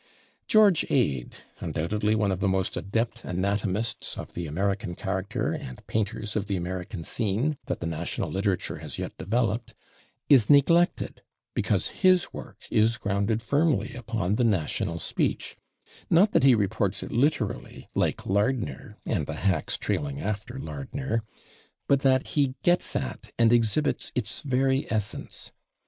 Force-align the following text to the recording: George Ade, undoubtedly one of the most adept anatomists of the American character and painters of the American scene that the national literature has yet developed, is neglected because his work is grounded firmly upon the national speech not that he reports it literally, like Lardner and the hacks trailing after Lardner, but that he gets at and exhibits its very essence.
George 0.47 0.83
Ade, 0.89 1.35
undoubtedly 1.59 2.15
one 2.15 2.31
of 2.31 2.39
the 2.39 2.47
most 2.47 2.75
adept 2.75 3.23
anatomists 3.23 4.17
of 4.17 4.33
the 4.33 4.47
American 4.47 4.95
character 4.95 5.53
and 5.53 5.85
painters 5.85 6.35
of 6.35 6.47
the 6.47 6.55
American 6.55 7.03
scene 7.03 7.55
that 7.67 7.81
the 7.81 7.85
national 7.85 8.27
literature 8.31 8.77
has 8.79 8.97
yet 8.97 9.15
developed, 9.19 9.75
is 10.27 10.49
neglected 10.49 11.21
because 11.53 11.89
his 11.99 12.33
work 12.33 12.63
is 12.71 12.97
grounded 12.97 13.43
firmly 13.43 13.93
upon 13.93 14.37
the 14.37 14.43
national 14.43 14.97
speech 14.97 15.55
not 16.09 16.31
that 16.31 16.41
he 16.41 16.55
reports 16.55 17.03
it 17.03 17.11
literally, 17.11 17.87
like 17.93 18.25
Lardner 18.25 18.97
and 19.05 19.27
the 19.27 19.35
hacks 19.35 19.77
trailing 19.77 20.19
after 20.19 20.57
Lardner, 20.57 21.21
but 21.87 21.99
that 22.01 22.25
he 22.29 22.55
gets 22.63 22.95
at 22.95 23.31
and 23.37 23.53
exhibits 23.53 24.11
its 24.15 24.41
very 24.41 24.91
essence. 24.91 25.51